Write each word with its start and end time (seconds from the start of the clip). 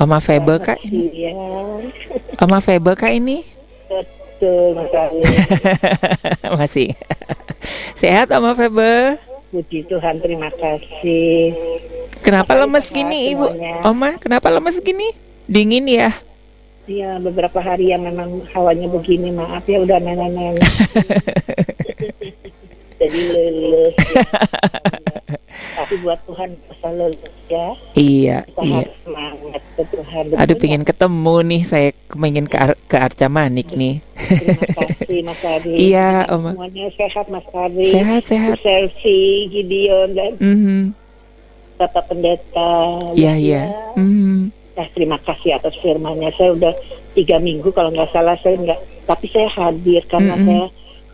Oma 0.00 0.16
Febe 0.16 0.56
kak? 0.64 0.80
Iya, 0.88 1.36
Oma 2.40 2.58
Febe 2.64 2.96
kak 2.96 3.12
ini? 3.12 3.44
betul. 4.40 4.80
Masih. 6.56 6.96
Sehat 7.92 8.32
Oma 8.32 8.56
Febe? 8.56 9.20
Puji 9.52 9.84
Tuhan, 9.90 10.22
terima 10.24 10.48
kasih. 10.56 11.52
Kenapa 12.24 12.56
Apa 12.56 12.64
lemes 12.64 12.88
gini 12.88 13.34
ibu? 13.34 13.44
semuanya? 13.50 13.84
Oma, 13.84 14.16
kenapa 14.16 14.48
lemes 14.48 14.80
gini? 14.80 15.12
Dingin 15.50 15.84
ya? 15.84 16.14
Iya, 16.88 17.20
beberapa 17.20 17.60
hari 17.60 17.92
yang 17.92 18.06
memang 18.06 18.40
hawanya 18.56 18.88
begini, 18.88 19.28
maaf 19.34 19.66
ya 19.68 19.82
udah 19.82 19.98
nenek-nenek. 20.00 20.64
Jadi 23.00 23.20
lulus. 23.32 23.94
Tapi 25.90 26.06
buat 26.06 26.22
Tuhan 26.22 26.54
lulus 26.94 27.18
ya. 27.50 27.66
Iya, 27.98 28.36
Kita 28.46 28.62
iya. 28.62 28.78
harus 28.78 28.94
semangat 29.02 29.62
ke 29.74 29.82
Tuhan. 29.90 30.22
Aduh, 30.30 30.38
Betul 30.38 30.62
pingin 30.62 30.84
ketemu 30.86 31.36
nih. 31.42 31.62
Saya 31.66 31.88
pengen 32.06 32.46
ke, 32.46 32.56
Ar- 32.62 32.78
ke 32.86 32.94
Arca 32.94 33.26
Manik 33.26 33.74
nih. 33.74 33.98
Terima 34.38 34.66
kasih 34.70 35.18
Mas 35.26 35.42
Ari. 35.42 35.74
Iya, 35.74 36.30
Oma. 36.30 36.54
Semuanya 36.54 36.86
sehat 36.94 37.26
Mas 37.26 37.42
Ari. 37.50 37.82
Sehat, 37.90 38.22
sehat. 38.22 38.62
Selfie, 38.62 39.50
Gideon 39.50 40.14
dan 40.14 40.32
Mhm. 40.38 40.80
Bapak 41.74 42.06
Pendeta. 42.06 42.74
Iya, 43.18 43.34
iya. 43.34 43.62
Mhm. 43.98 44.54
Nah, 44.78 44.86
terima 44.94 45.18
kasih 45.18 45.58
atas 45.58 45.74
firmannya. 45.82 46.30
Saya 46.38 46.54
udah 46.54 46.70
tiga 47.18 47.42
minggu 47.42 47.66
kalau 47.74 47.90
nggak 47.90 48.14
salah 48.14 48.38
saya 48.38 48.54
nggak, 48.54 48.78
tapi 49.10 49.26
saya 49.26 49.50
hadir 49.50 50.06
karena 50.06 50.38
Mm-mm. 50.38 50.46
saya 50.46 50.64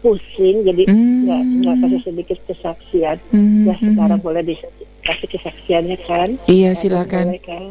pusing, 0.06 0.62
jadi 0.62 0.86
Mm. 0.86 1.26
nggak 1.26 1.42
nggak 1.66 1.76
kasih 1.82 2.00
sedikit 2.06 2.38
kesaksian. 2.46 3.18
Mhm. 3.34 3.66
Ya 3.66 3.74
sekarang 3.74 4.20
boleh 4.22 4.42
dikasih 4.46 5.28
kesaksiannya 5.34 5.98
kan? 6.06 6.28
Iya, 6.46 6.78
silakan. 6.78 7.34
boleh, 7.34 7.42
kan? 7.42 7.64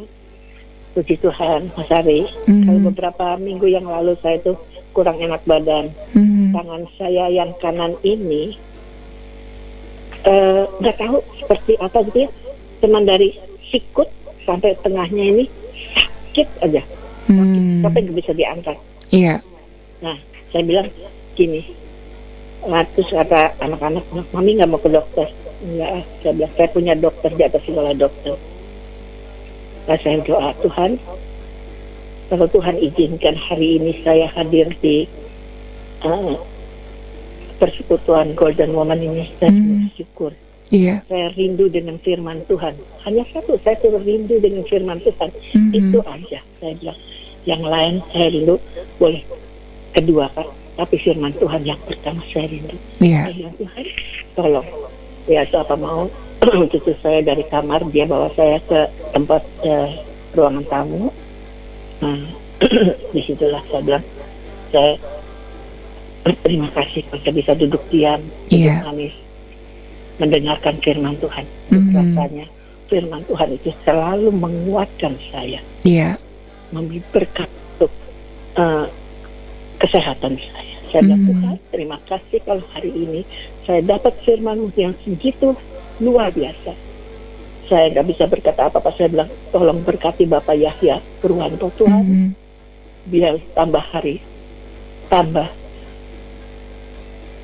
Puji 0.91 1.15
Tuhan, 1.23 1.71
Mas 1.79 1.87
Ari. 1.95 2.27
Mhm. 2.43 2.63
Kalau 2.67 2.81
beberapa 2.91 3.25
minggu 3.39 3.71
yang 3.71 3.87
lalu 3.87 4.19
saya 4.19 4.35
tuh 4.43 4.59
kurang 4.91 5.15
enak 5.15 5.39
badan. 5.47 5.95
Mhm. 6.11 6.51
Tangan 6.51 6.83
saya 6.99 7.31
yang 7.31 7.55
kanan 7.63 7.95
ini 8.03 8.59
eh, 10.25 10.63
nggak 10.81 10.97
tahu 10.97 11.21
seperti 11.39 11.77
apa 11.79 12.03
gitu 12.09 12.25
ya. 12.25 12.29
Cuman 12.81 13.05
dari 13.05 13.31
sikut 13.69 14.09
sampai 14.43 14.73
tengahnya 14.81 15.21
ini 15.21 15.45
sakit 15.93 16.47
aja. 16.65 16.81
Hmm. 17.29 17.85
Sampai 17.85 18.05
nggak 18.05 18.17
bisa 18.25 18.33
diangkat. 18.33 18.77
Iya. 19.13 19.41
Nah, 20.01 20.17
saya 20.49 20.65
bilang 20.65 20.89
gini. 21.37 21.61
Terus 22.65 23.09
kata 23.13 23.53
anak-anak, 23.61 24.03
mami 24.33 24.57
nggak 24.57 24.69
mau 24.69 24.81
ke 24.81 24.89
dokter. 24.89 25.29
Enggak, 25.61 25.89
ah." 26.01 26.03
saya 26.21 26.33
bilang, 26.33 26.53
saya 26.57 26.67
punya 26.73 26.93
dokter 26.97 27.29
di 27.33 27.43
atas 27.45 27.61
segala 27.63 27.91
dokter. 27.93 28.35
Nah, 29.85 29.97
saya 30.01 30.17
doa, 30.25 30.49
Tuhan, 30.65 30.97
kalau 32.33 32.47
Tuhan 32.49 32.75
izinkan 32.81 33.37
hari 33.37 33.77
ini 33.77 34.01
saya 34.01 34.25
hadir 34.33 34.65
di 34.81 35.05
eh, 36.05 36.35
persekutuan 37.61 38.33
Golden 38.33 38.73
Woman 38.73 39.01
ini, 39.01 39.29
saya 39.37 39.53
Hmm. 39.53 39.89
bersyukur. 39.89 40.33
Iya. 40.73 41.05
Saya 41.05 41.29
rindu 41.37 41.69
dengan 41.69 42.01
firman 42.01 42.41
Tuhan. 42.49 42.73
Hanya 43.05 43.21
satu, 43.29 43.53
saya 43.61 43.77
suruh 43.81 44.01
rindu 44.01 44.41
dengan 44.41 44.65
firman 44.65 44.97
Tuhan. 45.05 45.29
Mhm. 45.53 45.71
Itu 45.73 45.99
aja, 46.01 46.41
saya 46.57 46.73
bilang. 46.81 46.99
Yang 47.45 47.63
lain 47.69 47.95
saya 48.09 48.27
rindu, 48.33 48.55
boleh 48.97 49.21
kedua 49.93 50.25
kan. 50.33 50.49
Tapi 50.75 50.95
firman 50.99 51.31
Tuhan 51.39 51.61
yang 51.63 51.79
pertama 51.87 52.19
saya 52.35 52.51
rindu. 52.51 52.75
Saya 52.99 53.31
bilang, 53.31 53.55
Tuhan, 53.55 53.85
tolong. 54.35 54.67
Ya, 55.25 55.41
itu 55.41 55.55
apa 55.55 55.75
mau. 55.75 56.11
Cucu 56.71 56.91
saya 56.99 57.23
dari 57.23 57.41
kamar, 57.47 57.81
dia 57.89 58.03
bawa 58.05 58.27
saya 58.35 58.59
ke 58.67 58.79
tempat 59.15 59.41
eh, 59.63 60.03
ruangan 60.35 60.65
tamu. 60.67 61.09
Nah, 62.03 62.27
di 63.15 63.21
situlah 63.23 63.63
saya 63.71 63.81
bilang, 63.81 64.05
saya 64.69 64.91
terima 66.43 66.69
kasih 66.75 67.01
kalau 67.07 67.31
bisa 67.31 67.55
duduk 67.55 67.81
diam, 67.87 68.19
duduk 68.51 68.67
Iya. 68.67 68.83
manis, 68.83 69.15
mendengarkan 70.19 70.75
firman 70.83 71.15
Tuhan. 71.23 71.45
Mhm. 71.71 71.91
Rasanya 71.95 72.45
firman 72.85 73.21
Tuhan 73.25 73.49
itu 73.55 73.69
selalu 73.87 74.29
menguatkan 74.29 75.15
saya, 75.31 75.63
Iya. 75.87 76.19
memberi 76.69 76.99
berkat 77.15 77.49
untuk 77.79 77.91
eh, 78.59 78.85
kesehatan 79.79 80.37
saya. 80.39 80.75
Saya 80.91 81.01
bilang 81.11 81.23
Mhm. 81.23 81.29
Tuhan, 81.31 81.55
terima 81.75 81.97
kasih 82.07 82.39
kalau 82.47 82.63
hari 82.71 82.91
ini 82.95 83.21
saya 83.67 83.81
dapat 83.83 84.15
firman 84.23 84.71
yang 84.79 84.95
segitu 85.03 85.51
luar 85.99 86.31
biasa. 86.31 86.71
Saya 87.65 87.89
nggak 87.91 88.07
bisa 88.13 88.23
berkata 88.29 88.69
apa-apa. 88.69 88.93
Saya 88.95 89.09
bilang, 89.09 89.29
tolong 89.49 89.81
berkati 89.81 90.23
Bapak 90.29 90.55
Yahya 90.55 91.01
Purwanto 91.19 91.67
Tuhan, 91.75 92.03
Mhm. 92.05 92.27
biar 93.09 93.35
tambah 93.57 93.83
hari, 93.91 94.21
tambah 95.09 95.49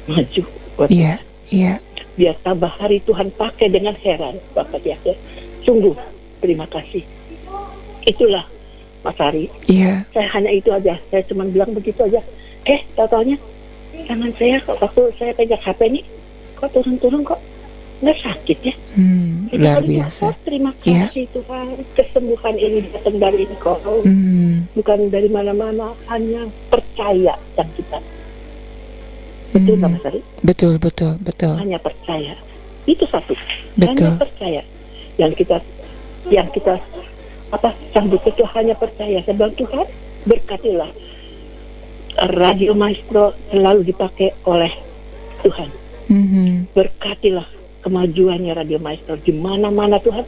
maju. 0.07 0.43
Iya. 0.89 1.19
Iya. 1.51 1.73
biar 2.11 2.35
tambah 2.43 2.67
hari 2.67 2.99
Tuhan 3.07 3.31
pakai 3.33 3.71
dengan 3.71 3.95
heran 3.95 4.35
Bapak 4.51 4.83
Yahya. 4.83 5.15
Sungguh 5.63 5.95
terima 6.43 6.67
kasih. 6.67 7.01
Itulah 8.03 8.45
Mas 9.01 9.17
Ari. 9.17 9.49
Iya. 9.65 10.05
Saya 10.09 10.27
hanya 10.31 10.51
itu 10.51 10.69
aja. 10.69 10.93
Saya 11.09 11.21
cuma 11.25 11.43
bilang 11.43 11.71
begitu 11.71 12.01
aja. 12.01 12.21
Eh, 12.63 12.81
tahu-taunya 12.93 13.37
tangan 14.03 14.31
saya 14.31 14.61
kok 14.61 14.77
waktu 14.77 15.01
saya 15.17 15.31
pegang 15.33 15.59
HP 15.59 15.79
ini 15.87 16.01
kok 16.53 16.69
turun-turun 16.71 17.21
kok 17.21 17.41
nggak 17.99 18.17
sakit 18.17 18.57
ya. 18.63 18.73
Hmm. 18.93 19.45
Itu 19.47 19.57
Luar 19.57 19.81
biasa. 19.83 20.23
oh, 20.25 20.35
terima 20.41 20.69
Iya. 20.83 21.05
kasih 21.07 21.25
Tuhan. 21.31 21.67
Kesembuhan 21.91 22.55
ini 22.55 22.77
datang 22.87 23.17
dari 23.17 23.43
Engkau. 23.45 23.77
Hmm. 24.01 24.65
Bukan 24.73 24.99
dari 25.09 25.27
mana-mana. 25.27 25.93
Hanya 26.07 26.41
percaya 26.69 27.33
yang 27.55 27.69
kita. 27.73 27.97
Betul 29.51 29.73
Hmm. 29.75 29.79
nggak 29.79 29.91
Mas 29.91 30.05
Ari? 30.07 30.21
Betul, 30.41 30.73
betul, 30.77 31.13
betul. 31.19 31.53
hanya 31.57 31.77
percaya 31.77 32.33
itu 32.81 33.05
satu 33.05 33.37
Betul. 33.77 34.09
hanya 34.09 34.17
percaya 34.17 34.61
yang 35.15 35.29
kita 35.31 35.61
yang 36.27 36.49
kita 36.49 36.81
apa 37.51 37.69
sambut 37.91 38.19
itu 38.23 38.43
hanya 38.49 38.73
percaya 38.73 39.19
saya 39.21 39.35
bilang 39.35 39.53
Tuhan 39.53 39.87
berkatilah 40.23 40.91
radio 42.31 42.71
maestro 42.73 43.31
selalu 43.47 43.85
dipakai 43.85 44.31
oleh 44.45 44.71
Tuhan 45.41 45.69
Mhm. 46.07 46.75
berkatilah 46.75 47.47
kemajuannya 47.81 48.51
radio 48.51 48.77
maestro 48.77 49.15
di 49.15 49.31
mana-mana 49.31 49.95
Tuhan 49.97 50.27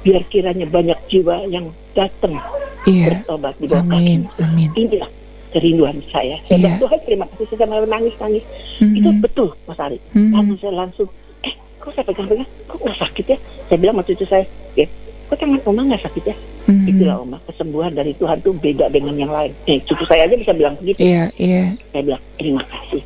biar 0.00 0.24
kiranya 0.26 0.64
banyak 0.64 0.96
jiwa 1.06 1.44
yang 1.46 1.68
datang 1.92 2.40
Iya. 2.82 3.20
bertobat 3.20 3.52
di 3.56 3.68
bawah 3.68 3.84
Amin. 3.86 4.24
kaki. 4.26 4.40
Amin. 4.42 4.68
inilah 4.74 5.10
kerinduan 5.50 6.00
saya 6.08 6.40
Iya. 6.46 6.56
bilang 6.56 6.76
Tuhan 6.78 6.98
terima 7.04 7.24
kasih 7.28 7.44
saya 7.46 7.58
sampai 7.62 7.84
nangis 7.84 8.14
nangis 8.16 8.44
itu 8.80 9.08
betul 9.20 9.52
Mas 9.64 9.76
Ari 9.76 10.00
Mhm. 10.10 10.32
langsung 10.32 10.58
saya 10.58 10.72
langsung 10.74 11.08
eh 11.40 11.52
kok 11.78 11.92
saya 11.92 12.04
pegang-pegang 12.06 12.48
kok 12.64 12.78
nggak 12.80 12.98
sakit 12.98 13.24
ya 13.26 13.38
saya 13.68 13.76
bilang 13.76 13.96
waktu 13.96 14.12
itu 14.14 14.24
saya 14.24 14.44
ya 14.72 14.86
kok 15.30 15.38
tangan 15.38 15.62
oma 15.62 15.80
nggak 15.86 16.02
sakit 16.02 16.24
ya? 16.26 16.36
Mhm. 16.66 16.86
itulah 16.90 17.16
oma 17.22 17.38
kesembuhan 17.46 17.94
dari 17.94 18.12
Tuhan 18.18 18.42
tuh 18.42 18.50
beda 18.58 18.90
dengan 18.90 19.14
yang 19.14 19.30
lain. 19.30 19.54
Eh 19.70 19.78
cucu 19.86 20.02
saya 20.10 20.26
aja 20.26 20.34
bisa 20.34 20.50
bilang 20.50 20.74
begitu. 20.82 20.98
Iya, 20.98 21.30
iya. 21.38 21.78
saya 21.94 22.02
bilang 22.02 22.22
terima 22.34 22.62
kasih. 22.66 23.02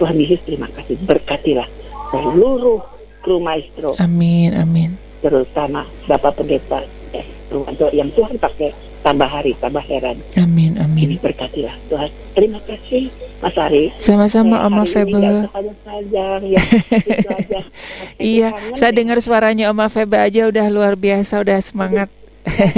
Tuhan 0.00 0.16
Yesus 0.16 0.40
terima 0.48 0.68
kasih. 0.72 0.96
Berkatilah 1.04 1.68
seluruh 2.08 2.80
kru 3.20 3.36
maestro. 3.38 3.92
Amin, 4.00 4.56
amin. 4.56 4.96
terutama 5.22 5.86
Bapak 6.10 6.42
Pendeta 6.42 6.82
ya, 7.14 7.22
Ruwanto 7.46 7.86
yang 7.94 8.10
Tuhan 8.10 8.34
pakai 8.42 8.74
tambah 9.02 9.26
hari 9.26 9.52
tambah 9.56 9.82
heran 9.82 10.16
Amin, 10.36 10.74
ini 10.74 10.80
amin. 10.80 11.18
berkatilah 11.18 11.74
Tuhan 11.86 12.10
terima 12.32 12.58
kasih 12.62 13.10
Mas 13.38 13.56
Ari 13.56 13.90
Sama-sama 13.98 14.62
Oma 14.62 14.82
ini 14.82 14.88
Febe. 14.88 15.18
nggak 15.18 15.50
ya, 16.06 16.26
Iya, 18.22 18.48
saya 18.72 18.90
ya. 18.90 18.96
dengar 18.96 19.18
suaranya 19.18 19.66
Oma 19.68 19.86
Febe 19.86 20.14
aja 20.16 20.46
udah 20.46 20.66
luar 20.68 20.94
biasa, 20.94 21.42
udah 21.42 21.58
semangat. 21.58 22.06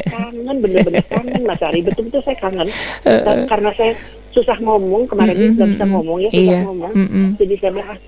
kangen 0.06 0.56
bener-bener 0.58 1.04
kangen 1.04 1.40
Mas 1.42 1.60
Ari 1.60 1.80
betul-betul 1.80 2.20
saya 2.22 2.36
kangen 2.38 2.68
Dan 3.00 3.44
karena 3.44 3.70
saya 3.74 3.92
susah 4.30 4.56
ngomong 4.58 5.04
kemarin 5.04 5.32
ini 5.32 5.44
Mm-mm, 5.46 5.54
nggak 5.54 5.68
bisa 5.70 5.84
ngomong 5.86 6.18
ya 6.18 6.30
susah 6.30 6.42
Iya. 6.42 6.60
ngomong 6.64 6.92
mm-mm. 6.92 7.26
jadi 7.36 7.54
saya 7.54 7.70
bilang 7.70 7.88
ah, 7.88 7.98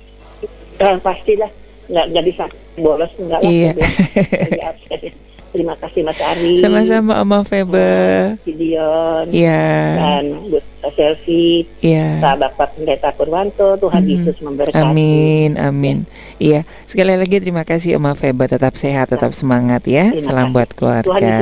eh, 0.83 0.97
pastilah 0.99 1.51
nggak 1.87 2.07
nggak 2.11 2.25
bisa 2.27 2.45
bolos 2.77 3.13
enggak 3.17 3.41
lah 3.41 3.51
Iya. 3.51 3.71
terima 5.49 5.75
kasih 5.75 6.01
Mas 6.01 6.19
Ari 6.19 6.57
Sama-sama 6.57 7.19
Oma 7.19 7.43
Febe. 7.43 8.37
Gideon 8.43 9.27
Iya, 9.29 9.67
dan 9.97 10.25
Bu 10.47 10.59
Selfie 10.87 11.67
iya. 11.81 12.23
Bapak 12.23 12.79
Pendeta 12.79 13.11
Purwanto 13.11 13.75
Tuhan 13.77 14.01
Mm. 14.01 14.11
Yesus 14.13 14.37
memberkati 14.39 14.79
Amin, 14.79 15.59
amin. 15.59 16.07
Iya, 16.37 16.63
sekali 16.87 17.13
lagi 17.13 17.43
terima 17.43 17.63
kasih 17.63 17.99
Oma 17.99 18.15
Febe. 18.15 18.47
Tetap 18.47 18.79
sehat, 18.79 19.11
tetap 19.11 19.35
semangat 19.35 19.83
ya. 19.85 20.15
Terima 20.15 20.23
Salam 20.23 20.47
kasih. 20.47 20.55
buat 20.55 20.71
keluarga. 20.73 21.35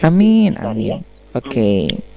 Amin, 0.00 0.54
amin. 0.54 0.86
ya. 0.86 0.98
Oke. 1.34 2.11